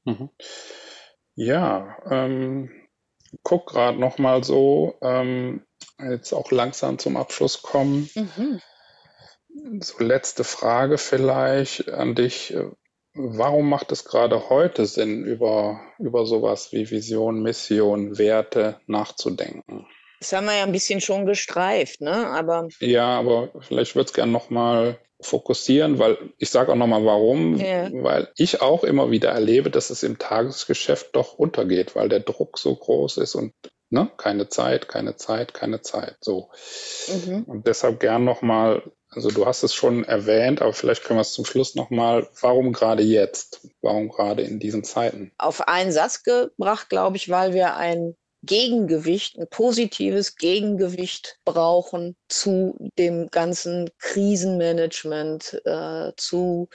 [1.37, 2.71] Ja, ähm,
[3.43, 5.63] guck gerade noch mal so, ähm,
[5.99, 8.09] jetzt auch langsam zum Abschluss kommen.
[8.15, 8.59] Mhm.
[9.79, 12.55] So letzte Frage vielleicht an dich.
[13.13, 19.87] Warum macht es gerade heute Sinn, über, über sowas wie Vision, Mission, Werte nachzudenken?
[20.19, 22.27] Das haben wir ja ein bisschen schon gestreift, ne?
[22.27, 27.05] Aber ja, aber vielleicht würde es gerne noch mal fokussieren, weil ich sage auch nochmal
[27.05, 27.89] warum, ja.
[27.91, 32.59] weil ich auch immer wieder erlebe, dass es im Tagesgeschäft doch untergeht, weil der Druck
[32.59, 33.53] so groß ist und
[33.89, 36.17] ne, keine Zeit, keine Zeit, keine Zeit.
[36.21, 36.49] So.
[37.07, 37.43] Mhm.
[37.43, 41.33] Und deshalb gern nochmal, also du hast es schon erwähnt, aber vielleicht können wir es
[41.33, 43.67] zum Schluss nochmal, warum gerade jetzt?
[43.81, 45.31] Warum gerade in diesen Zeiten?
[45.37, 52.75] Auf einen Satz gebracht, glaube ich, weil wir ein Gegengewicht, ein positives Gegengewicht brauchen zu
[52.97, 56.69] dem ganzen Krisenmanagement, äh, zu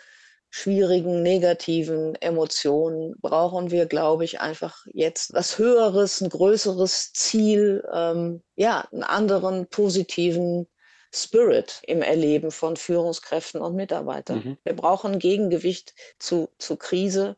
[0.50, 8.42] schwierigen, negativen Emotionen brauchen wir, glaube ich, einfach jetzt was Höheres, ein größeres Ziel, ähm,
[8.54, 10.68] ja, einen anderen positiven
[11.14, 14.42] Spirit im Erleben von Führungskräften und Mitarbeitern.
[14.44, 14.58] Mhm.
[14.62, 17.36] Wir brauchen Gegengewicht zu, zu Krise.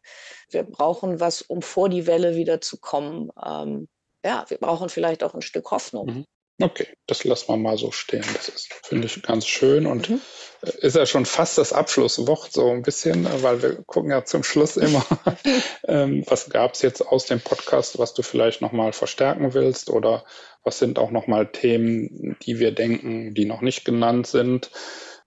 [0.50, 3.30] Wir brauchen was, um vor die Welle wieder zu kommen.
[3.44, 3.88] Ähm,
[4.24, 6.06] ja, wir brauchen vielleicht auch ein Stück Hoffnung.
[6.06, 6.24] Mhm.
[6.62, 8.24] Okay, das lassen wir mal so stehen.
[8.32, 10.20] Das ist, finde ich, ganz schön und mhm.
[10.62, 14.76] ist ja schon fast das Abschlusswort so ein bisschen, weil wir gucken ja zum Schluss
[14.76, 15.04] immer,
[15.88, 20.24] ähm, was gab es jetzt aus dem Podcast, was du vielleicht nochmal verstärken willst oder
[20.62, 24.70] was sind auch nochmal Themen, die wir denken, die noch nicht genannt sind.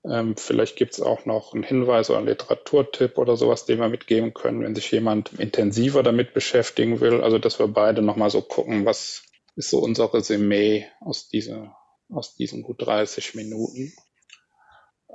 [0.06, 3.90] Ähm, vielleicht gibt es auch noch einen Hinweis oder einen Literaturtipp oder sowas, den wir
[3.90, 7.22] mitgeben können, wenn sich jemand intensiver damit beschäftigen will.
[7.22, 9.24] Also, dass wir beide nochmal so gucken, was,
[9.56, 11.76] ist so unser Resümee aus, dieser,
[12.10, 13.92] aus diesen gut 30 Minuten.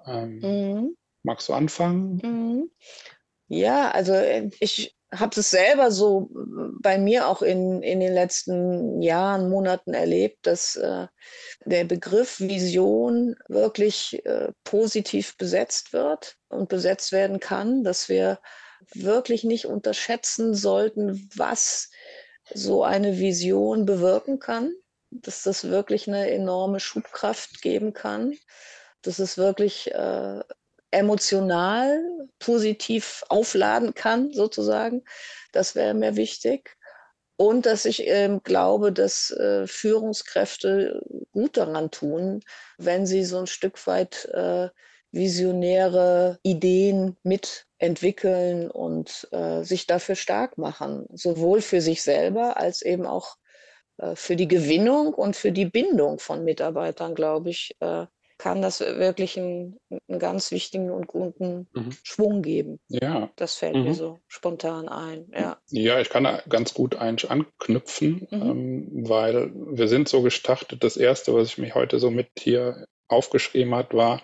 [0.06, 0.96] Ähm, mhm.
[1.22, 2.20] Magst du anfangen?
[2.22, 2.70] Mhm.
[3.48, 6.30] Ja, also äh, ich habe es selber so
[6.80, 11.06] bei mir auch in, in den letzten Jahren, Monaten erlebt, dass äh,
[11.64, 18.40] der Begriff Vision wirklich äh, positiv besetzt wird und besetzt werden kann, dass wir
[18.94, 21.90] wirklich nicht unterschätzen sollten, was
[22.52, 24.72] so eine Vision bewirken kann,
[25.10, 28.34] dass das wirklich eine enorme Schubkraft geben kann,
[29.02, 30.40] dass es wirklich äh,
[30.92, 32.02] emotional
[32.38, 35.04] positiv aufladen kann, sozusagen.
[35.52, 36.76] Das wäre mir wichtig.
[37.36, 41.02] Und dass ich ähm, glaube, dass äh, Führungskräfte
[41.32, 42.40] gut daran tun,
[42.78, 44.68] wenn sie so ein Stück weit äh,
[45.12, 53.06] visionäre Ideen mitentwickeln und äh, sich dafür stark machen, sowohl für sich selber als eben
[53.06, 53.36] auch
[53.98, 58.06] äh, für die Gewinnung und für die Bindung von Mitarbeitern, glaube ich, äh,
[58.42, 59.78] kann das wirklich einen,
[60.08, 61.90] einen, ganz wichtigen und guten mhm.
[62.02, 62.80] Schwung geben.
[62.88, 63.30] Ja.
[63.36, 63.84] Das fällt mhm.
[63.84, 65.30] mir so spontan ein.
[65.32, 68.42] Ja, ja ich kann da ganz gut eigentlich anknüpfen, mhm.
[68.42, 70.82] ähm, weil wir sind so gestartet.
[70.82, 74.20] Das Erste, was ich mich heute so mit hier aufgeschrieben hat, war,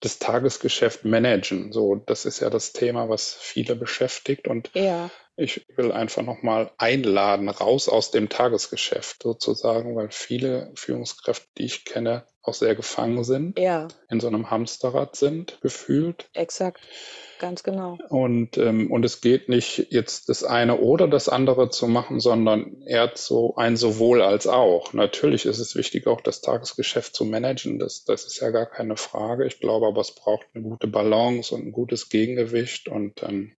[0.00, 1.72] das Tagesgeschäft managen.
[1.72, 4.48] So, das ist ja das Thema, was viele beschäftigt.
[4.48, 5.08] Und ja.
[5.36, 11.86] ich will einfach nochmal einladen, raus aus dem Tagesgeschäft sozusagen, weil viele Führungskräfte, die ich
[11.86, 13.88] kenne, auch sehr gefangen sind, ja.
[14.08, 16.28] in so einem Hamsterrad sind, gefühlt.
[16.34, 16.80] Exakt.
[17.38, 17.98] Ganz genau.
[18.08, 22.80] Und, ähm, und es geht nicht jetzt das eine oder das andere zu machen, sondern
[22.86, 24.92] eher so ein sowohl als auch.
[24.94, 27.78] Natürlich ist es wichtig, auch das Tagesgeschäft zu managen.
[27.78, 29.46] Das, das ist ja gar keine Frage.
[29.46, 32.88] Ich glaube aber, es braucht eine gute Balance und ein gutes Gegengewicht.
[32.88, 33.52] Und ähm,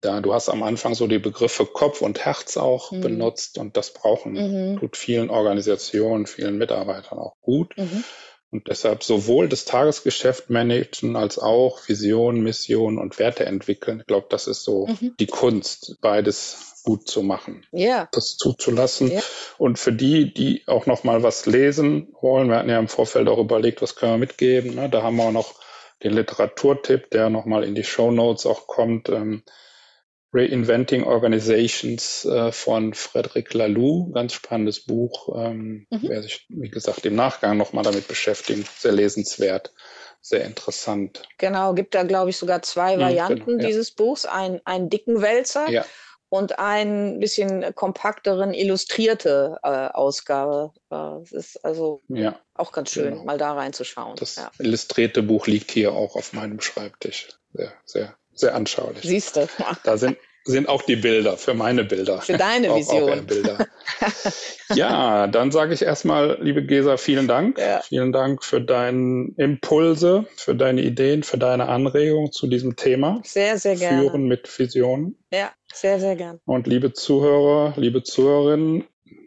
[0.00, 3.00] da, du hast am Anfang so die Begriffe Kopf und Herz auch mhm.
[3.00, 4.78] benutzt und das brauchen, mhm.
[4.78, 7.76] tut vielen Organisationen, vielen Mitarbeitern auch gut.
[7.76, 8.04] Mhm.
[8.52, 14.00] Und deshalb sowohl das Tagesgeschäft managen als auch Vision, Mission und Werte entwickeln.
[14.00, 15.14] Ich glaube, das ist so mhm.
[15.20, 17.64] die Kunst, beides gut zu machen.
[17.70, 18.08] Ja.
[18.10, 19.12] Das zuzulassen.
[19.12, 19.20] Ja.
[19.58, 23.28] Und für die, die auch noch mal was lesen wollen, wir hatten ja im Vorfeld
[23.28, 24.74] auch überlegt, was können wir mitgeben.
[24.74, 24.88] Ne?
[24.88, 25.54] Da haben wir auch noch
[26.02, 29.10] den Literaturtipp, der noch mal in die Show Notes auch kommt.
[29.10, 29.44] Ähm,
[30.32, 35.34] Reinventing Organizations äh, von Frederic Laloux, ganz spannendes Buch.
[35.36, 36.00] Ähm, mhm.
[36.02, 39.72] Wer sich, wie gesagt, im Nachgang nochmal damit beschäftigt, sehr lesenswert,
[40.20, 41.22] sehr interessant.
[41.38, 43.66] Genau, gibt da, glaube ich, sogar zwei mhm, Varianten genau, ja.
[43.66, 44.24] dieses Buchs.
[44.24, 45.84] Ein, einen dicken Wälzer ja.
[46.28, 50.72] und ein bisschen kompakteren, illustrierte äh, Ausgabe.
[50.90, 53.24] Äh, das ist also ja, auch ganz schön, genau.
[53.24, 54.14] mal da reinzuschauen.
[54.14, 57.30] Das illustrierte Buch liegt hier auch auf meinem Schreibtisch.
[57.52, 59.02] Sehr, sehr sehr anschaulich.
[59.02, 59.48] Siehst du.
[59.84, 62.20] Da sind, sind auch die Bilder für meine Bilder.
[62.20, 63.10] Für deine Vision.
[63.10, 63.66] Auch, auch Bilder.
[64.74, 67.58] ja, dann sage ich erstmal, liebe Gesa, vielen Dank.
[67.58, 67.82] Ja.
[67.82, 73.20] Vielen Dank für deine Impulse, für deine Ideen, für deine Anregungen zu diesem Thema.
[73.24, 74.02] Sehr, sehr gerne.
[74.02, 75.16] Führen mit Visionen.
[75.32, 76.40] Ja, sehr, sehr gern.
[76.46, 78.84] Und liebe Zuhörer, liebe Zuhörerinnen,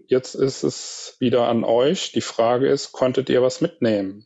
[0.08, 2.12] jetzt ist es wieder an euch.
[2.12, 4.26] Die Frage ist, konntet ihr was mitnehmen?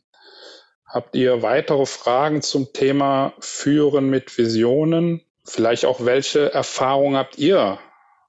[0.88, 5.20] Habt ihr weitere Fragen zum Thema Führen mit Visionen?
[5.44, 7.78] Vielleicht auch, welche Erfahrungen habt ihr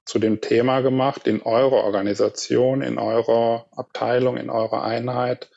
[0.04, 5.48] zu dem Thema gemacht in eurer Organisation, in eurer Abteilung, in eurer Einheit?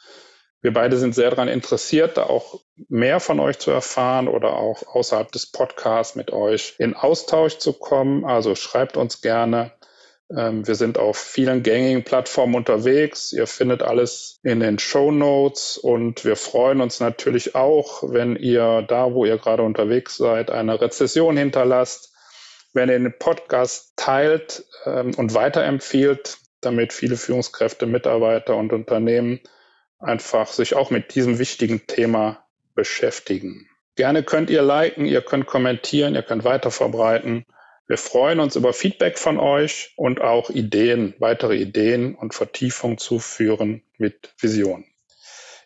[0.61, 4.83] Wir beide sind sehr daran interessiert, da auch mehr von euch zu erfahren oder auch
[4.95, 8.23] außerhalb des Podcasts mit euch in Austausch zu kommen.
[8.23, 9.73] Also schreibt uns gerne
[10.35, 13.33] ähm, wir sind auf vielen gängigen Plattformen unterwegs.
[13.33, 18.83] Ihr findet alles in den Show Notes und wir freuen uns natürlich auch, wenn ihr
[18.87, 22.13] da, wo ihr gerade unterwegs seid, eine Rezession hinterlasst,
[22.73, 29.39] wenn ihr den Podcast teilt ähm, und weiterempfiehlt, damit viele Führungskräfte, Mitarbeiter und Unternehmen
[29.99, 33.69] einfach sich auch mit diesem wichtigen Thema beschäftigen.
[33.95, 37.45] Gerne könnt ihr liken, ihr könnt kommentieren, ihr könnt weiterverbreiten.
[37.87, 43.83] Wir freuen uns über Feedback von euch und auch Ideen, weitere Ideen und Vertiefung zuführen
[43.97, 44.85] mit Vision.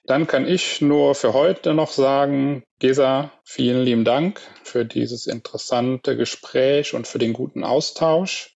[0.08, 6.16] Dann kann ich nur für heute noch sagen, Gesa, vielen lieben Dank für dieses interessante
[6.16, 8.58] Gespräch und für den guten Austausch.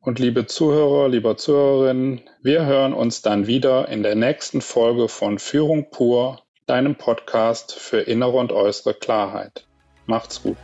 [0.00, 5.40] Und liebe Zuhörer, lieber Zuhörerinnen, wir hören uns dann wieder in der nächsten Folge von
[5.40, 9.66] Führung pur, deinem Podcast für innere und äußere Klarheit.
[10.04, 10.58] Macht's gut.